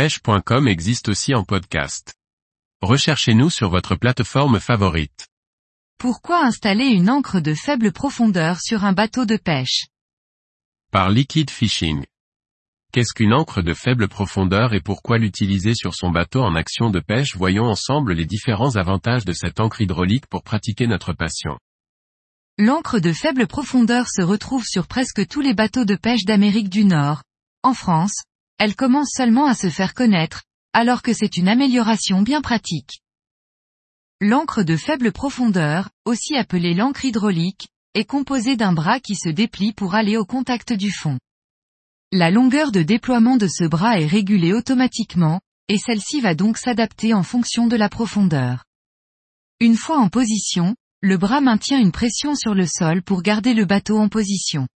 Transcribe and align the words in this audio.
pêche.com 0.00 0.66
existe 0.66 1.10
aussi 1.10 1.34
en 1.34 1.44
podcast. 1.44 2.14
Recherchez-nous 2.80 3.50
sur 3.50 3.68
votre 3.68 3.96
plateforme 3.96 4.58
favorite. 4.58 5.28
Pourquoi 5.98 6.42
installer 6.42 6.86
une 6.86 7.10
ancre 7.10 7.38
de 7.38 7.52
faible 7.52 7.92
profondeur 7.92 8.62
sur 8.62 8.86
un 8.86 8.94
bateau 8.94 9.26
de 9.26 9.36
pêche? 9.36 9.88
Par 10.90 11.10
Liquid 11.10 11.50
Fishing. 11.50 12.06
Qu'est-ce 12.94 13.12
qu'une 13.14 13.34
ancre 13.34 13.60
de 13.60 13.74
faible 13.74 14.08
profondeur 14.08 14.72
et 14.72 14.80
pourquoi 14.80 15.18
l'utiliser 15.18 15.74
sur 15.74 15.94
son 15.94 16.08
bateau 16.08 16.40
en 16.40 16.54
action 16.54 16.88
de 16.88 17.00
pêche? 17.00 17.36
Voyons 17.36 17.66
ensemble 17.66 18.14
les 18.14 18.24
différents 18.24 18.76
avantages 18.76 19.26
de 19.26 19.34
cette 19.34 19.60
encre 19.60 19.82
hydraulique 19.82 20.28
pour 20.28 20.42
pratiquer 20.42 20.86
notre 20.86 21.12
passion. 21.12 21.58
L'encre 22.56 23.00
de 23.00 23.12
faible 23.12 23.46
profondeur 23.46 24.06
se 24.08 24.22
retrouve 24.22 24.64
sur 24.64 24.86
presque 24.86 25.28
tous 25.28 25.42
les 25.42 25.52
bateaux 25.52 25.84
de 25.84 25.94
pêche 25.94 26.24
d'Amérique 26.24 26.70
du 26.70 26.86
Nord. 26.86 27.22
En 27.62 27.74
France, 27.74 28.22
elle 28.60 28.76
commence 28.76 29.08
seulement 29.16 29.46
à 29.46 29.54
se 29.54 29.70
faire 29.70 29.94
connaître, 29.94 30.44
alors 30.74 31.00
que 31.00 31.14
c'est 31.14 31.38
une 31.38 31.48
amélioration 31.48 32.20
bien 32.20 32.42
pratique. 32.42 33.00
L'encre 34.20 34.62
de 34.62 34.76
faible 34.76 35.12
profondeur, 35.12 35.88
aussi 36.04 36.36
appelée 36.36 36.74
l'encre 36.74 37.06
hydraulique, 37.06 37.68
est 37.94 38.04
composée 38.04 38.56
d'un 38.56 38.74
bras 38.74 39.00
qui 39.00 39.16
se 39.16 39.30
déplie 39.30 39.72
pour 39.72 39.94
aller 39.94 40.18
au 40.18 40.26
contact 40.26 40.74
du 40.74 40.90
fond. 40.90 41.18
La 42.12 42.30
longueur 42.30 42.70
de 42.70 42.82
déploiement 42.82 43.38
de 43.38 43.48
ce 43.48 43.64
bras 43.64 43.98
est 43.98 44.06
régulée 44.06 44.52
automatiquement, 44.52 45.40
et 45.68 45.78
celle-ci 45.78 46.20
va 46.20 46.34
donc 46.34 46.58
s'adapter 46.58 47.14
en 47.14 47.22
fonction 47.22 47.66
de 47.66 47.76
la 47.76 47.88
profondeur. 47.88 48.66
Une 49.58 49.76
fois 49.76 49.96
en 49.96 50.10
position, 50.10 50.76
le 51.00 51.16
bras 51.16 51.40
maintient 51.40 51.80
une 51.80 51.92
pression 51.92 52.34
sur 52.34 52.54
le 52.54 52.66
sol 52.66 53.02
pour 53.02 53.22
garder 53.22 53.54
le 53.54 53.64
bateau 53.64 53.98
en 53.98 54.10
position. 54.10 54.68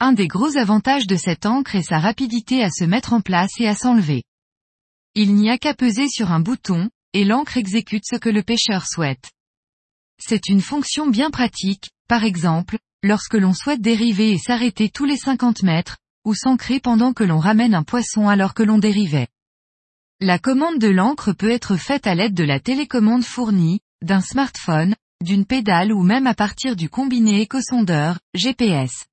Un 0.00 0.12
des 0.12 0.28
gros 0.28 0.56
avantages 0.56 1.08
de 1.08 1.16
cette 1.16 1.44
encre 1.44 1.74
est 1.74 1.82
sa 1.82 1.98
rapidité 1.98 2.62
à 2.62 2.70
se 2.70 2.84
mettre 2.84 3.12
en 3.12 3.20
place 3.20 3.50
et 3.58 3.66
à 3.66 3.74
s'enlever. 3.74 4.22
Il 5.16 5.34
n'y 5.34 5.50
a 5.50 5.58
qu'à 5.58 5.74
peser 5.74 6.08
sur 6.08 6.30
un 6.30 6.38
bouton, 6.38 6.88
et 7.14 7.24
l'encre 7.24 7.56
exécute 7.56 8.04
ce 8.06 8.14
que 8.14 8.28
le 8.28 8.44
pêcheur 8.44 8.86
souhaite. 8.86 9.32
C'est 10.20 10.48
une 10.48 10.60
fonction 10.60 11.08
bien 11.08 11.30
pratique, 11.30 11.90
par 12.06 12.22
exemple, 12.22 12.78
lorsque 13.02 13.34
l'on 13.34 13.52
souhaite 13.52 13.80
dériver 13.80 14.30
et 14.30 14.38
s'arrêter 14.38 14.88
tous 14.88 15.04
les 15.04 15.16
50 15.16 15.64
mètres, 15.64 15.96
ou 16.24 16.32
s'ancrer 16.32 16.78
pendant 16.78 17.12
que 17.12 17.24
l'on 17.24 17.40
ramène 17.40 17.74
un 17.74 17.82
poisson 17.82 18.28
alors 18.28 18.54
que 18.54 18.62
l'on 18.62 18.78
dérivait. 18.78 19.28
La 20.20 20.38
commande 20.38 20.78
de 20.78 20.88
l'encre 20.88 21.32
peut 21.32 21.50
être 21.50 21.76
faite 21.76 22.06
à 22.06 22.14
l'aide 22.14 22.34
de 22.34 22.44
la 22.44 22.60
télécommande 22.60 23.24
fournie, 23.24 23.80
d'un 24.02 24.20
smartphone, 24.20 24.94
d'une 25.24 25.44
pédale 25.44 25.92
ou 25.92 26.04
même 26.04 26.28
à 26.28 26.34
partir 26.34 26.76
du 26.76 26.88
combiné 26.88 27.40
éco-sondeur, 27.40 28.20
GPS. 28.34 29.08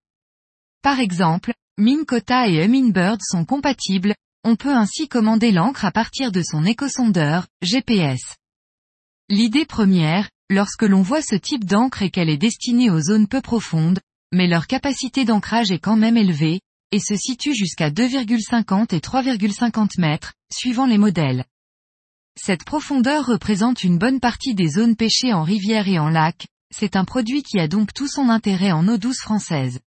Par 0.85 0.99
exemple, 0.99 1.51
Minkota 1.79 2.47
et 2.47 2.63
Humminbird 2.63 3.19
sont 3.23 3.43
compatibles, 3.43 4.13
on 4.43 4.55
peut 4.55 4.75
ainsi 4.75 5.07
commander 5.07 5.51
l'encre 5.51 5.83
à 5.83 5.89
partir 5.89 6.31
de 6.31 6.43
son 6.43 6.63
éco-sondeur, 6.63 7.47
GPS. 7.63 8.21
L'idée 9.27 9.65
première, 9.65 10.29
lorsque 10.51 10.83
l'on 10.83 11.01
voit 11.01 11.23
ce 11.23 11.33
type 11.33 11.65
d'encre 11.65 12.03
est 12.03 12.11
qu'elle 12.11 12.29
est 12.29 12.37
destinée 12.37 12.91
aux 12.91 13.01
zones 13.01 13.27
peu 13.27 13.41
profondes, 13.41 13.99
mais 14.31 14.45
leur 14.45 14.67
capacité 14.67 15.25
d'ancrage 15.25 15.71
est 15.71 15.79
quand 15.79 15.97
même 15.97 16.17
élevée, 16.17 16.59
et 16.91 16.99
se 16.99 17.15
situe 17.15 17.55
jusqu'à 17.55 17.89
2,50 17.89 18.93
et 18.93 18.99
3,50 18.99 19.99
mètres, 19.99 20.33
suivant 20.53 20.85
les 20.85 20.99
modèles. 20.99 21.45
Cette 22.39 22.63
profondeur 22.63 23.25
représente 23.25 23.83
une 23.83 23.97
bonne 23.97 24.19
partie 24.19 24.53
des 24.53 24.67
zones 24.67 24.95
pêchées 24.95 25.33
en 25.33 25.41
rivière 25.41 25.87
et 25.87 25.97
en 25.97 26.09
lac, 26.09 26.45
c'est 26.71 26.95
un 26.95 27.05
produit 27.05 27.41
qui 27.41 27.59
a 27.59 27.67
donc 27.67 27.91
tout 27.91 28.07
son 28.07 28.29
intérêt 28.29 28.71
en 28.71 28.87
eau 28.87 28.99
douce 28.99 29.21
française. 29.21 29.79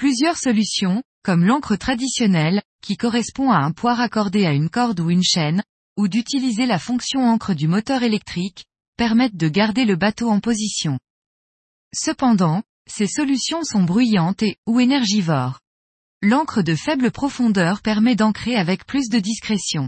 Plusieurs 0.00 0.38
solutions, 0.38 1.02
comme 1.22 1.44
l'encre 1.44 1.76
traditionnelle, 1.76 2.62
qui 2.80 2.96
correspond 2.96 3.50
à 3.50 3.58
un 3.58 3.70
poids 3.70 3.92
raccordé 3.92 4.46
à 4.46 4.54
une 4.54 4.70
corde 4.70 4.98
ou 4.98 5.10
une 5.10 5.22
chaîne, 5.22 5.62
ou 5.98 6.08
d'utiliser 6.08 6.64
la 6.64 6.78
fonction 6.78 7.20
encre 7.20 7.52
du 7.52 7.68
moteur 7.68 8.02
électrique, 8.02 8.64
permettent 8.96 9.36
de 9.36 9.50
garder 9.50 9.84
le 9.84 9.96
bateau 9.96 10.30
en 10.30 10.40
position. 10.40 10.98
Cependant, 11.94 12.62
ces 12.88 13.06
solutions 13.06 13.62
sont 13.62 13.84
bruyantes 13.84 14.42
et, 14.42 14.56
ou 14.66 14.80
énergivores. 14.80 15.60
L'encre 16.22 16.62
de 16.62 16.74
faible 16.74 17.10
profondeur 17.10 17.82
permet 17.82 18.16
d'ancrer 18.16 18.56
avec 18.56 18.86
plus 18.86 19.10
de 19.10 19.18
discrétion. 19.18 19.86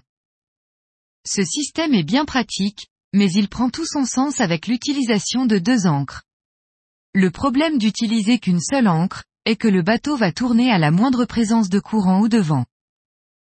Ce 1.27 1.43
système 1.43 1.95
est 1.95 2.05
bien 2.05 2.27
pratique, 2.27 2.89
mais 3.15 3.33
il 3.33 3.49
prend 3.49 3.71
tout 3.71 3.87
son 3.87 4.05
sens 4.05 4.43
avec 4.43 4.67
l'utilisation 4.67 5.47
de 5.47 5.56
deux 5.56 5.87
encres. 5.87 6.22
Le 7.15 7.31
problème 7.31 7.78
d'utiliser 7.78 8.39
qu'une 8.39 8.61
seule 8.61 8.89
encre, 8.89 9.25
est 9.44 9.56
que 9.56 9.69
le 9.69 9.82
bateau 9.82 10.16
va 10.16 10.32
tourner 10.32 10.70
à 10.70 10.78
la 10.78 10.91
moindre 10.91 11.25
présence 11.25 11.69
de 11.69 11.80
courant 11.80 12.20
ou 12.20 12.28
de 12.28 12.38
vent. 12.38 12.64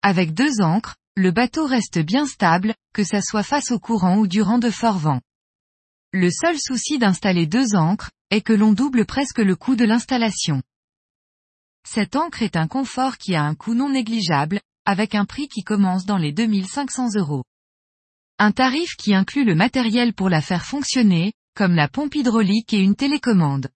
Avec 0.03 0.35
deux 0.35 0.61
encres, 0.61 0.97
le 1.17 1.31
bateau 1.31 1.67
reste 1.67 1.99
bien 1.99 2.27
stable, 2.27 2.75
que 2.93 3.05
ça 3.05 3.23
soit 3.23 3.43
face 3.43 3.71
au 3.71 3.79
courant 3.79 4.19
ou 4.19 4.27
durant 4.27 4.59
de 4.59 4.71
forts 4.71 4.99
vents. 4.99 5.21
Le 6.13 6.31
seul 6.31 6.59
souci 6.59 6.99
d'installer 6.99 7.47
deux 7.47 7.75
encres, 7.75 8.11
est 8.31 8.41
que 8.41 8.53
l'on 8.53 8.73
double 8.73 9.07
presque 9.07 9.39
le 9.39 9.55
coût 9.55 9.77
de 9.77 9.85
l'installation. 9.85 10.63
Cette 11.89 12.17
encre 12.17 12.43
est 12.43 12.57
un 12.57 12.67
confort 12.67 13.19
qui 13.19 13.35
a 13.35 13.45
un 13.45 13.55
coût 13.55 13.75
non 13.75 13.91
négligeable, 13.91 14.61
avec 14.85 15.15
un 15.15 15.25
prix 15.25 15.49
qui 15.49 15.63
commence 15.63 16.05
dans 16.05 16.19
les 16.19 16.33
2500 16.33 17.15
euros. 17.17 17.45
Un 18.39 18.53
tarif 18.53 18.97
qui 18.97 19.15
inclut 19.15 19.45
le 19.45 19.55
matériel 19.55 20.13
pour 20.13 20.29
la 20.29 20.43
faire 20.43 20.65
fonctionner, 20.65 21.33
comme 21.55 21.75
la 21.75 21.89
pompe 21.89 22.17
hydraulique 22.17 22.75
et 22.75 22.81
une 22.81 22.97
télécommande. 22.97 23.69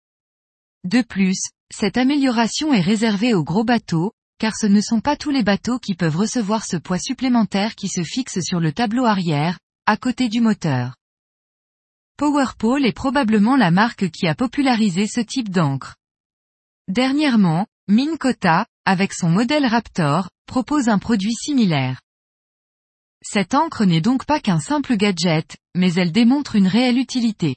De 0.84 1.02
plus, 1.02 1.50
cette 1.72 1.96
amélioration 1.96 2.72
est 2.72 2.80
réservée 2.80 3.34
aux 3.34 3.44
gros 3.44 3.64
bateaux, 3.64 4.12
car 4.38 4.56
ce 4.56 4.66
ne 4.66 4.80
sont 4.80 5.00
pas 5.00 5.16
tous 5.16 5.30
les 5.30 5.42
bateaux 5.42 5.78
qui 5.78 5.94
peuvent 5.94 6.16
recevoir 6.16 6.64
ce 6.64 6.76
poids 6.76 6.98
supplémentaire 6.98 7.74
qui 7.74 7.88
se 7.88 8.02
fixe 8.02 8.40
sur 8.40 8.58
le 8.58 8.72
tableau 8.72 9.04
arrière, 9.04 9.58
à 9.86 9.96
côté 9.96 10.28
du 10.28 10.40
moteur. 10.40 10.96
PowerPole 12.16 12.84
est 12.84 12.92
probablement 12.92 13.56
la 13.56 13.70
marque 13.70 14.10
qui 14.10 14.26
a 14.26 14.34
popularisé 14.34 15.06
ce 15.06 15.20
type 15.20 15.48
d'encre. 15.48 15.96
Dernièrement, 16.88 17.66
Minn 17.88 18.16
avec 18.84 19.12
son 19.12 19.28
modèle 19.28 19.66
Raptor, 19.66 20.30
propose 20.46 20.88
un 20.88 20.98
produit 20.98 21.34
similaire. 21.34 22.00
Cette 23.22 23.54
encre 23.54 23.84
n'est 23.84 24.00
donc 24.00 24.24
pas 24.24 24.40
qu'un 24.40 24.60
simple 24.60 24.96
gadget, 24.96 25.56
mais 25.74 25.92
elle 25.94 26.12
démontre 26.12 26.56
une 26.56 26.66
réelle 26.66 26.98
utilité. 26.98 27.56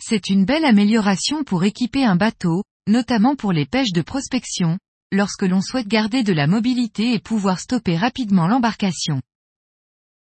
C'est 0.00 0.30
une 0.30 0.44
belle 0.44 0.64
amélioration 0.64 1.44
pour 1.44 1.64
équiper 1.64 2.04
un 2.04 2.16
bateau, 2.16 2.64
notamment 2.86 3.36
pour 3.36 3.52
les 3.52 3.66
pêches 3.66 3.92
de 3.92 4.02
prospection, 4.02 4.78
lorsque 5.12 5.42
l'on 5.42 5.60
souhaite 5.60 5.88
garder 5.88 6.22
de 6.22 6.32
la 6.32 6.46
mobilité 6.46 7.14
et 7.14 7.20
pouvoir 7.20 7.60
stopper 7.60 7.96
rapidement 7.96 8.48
l'embarcation. 8.48 9.22